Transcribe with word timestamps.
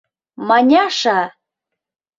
—Маняша! 0.47 1.19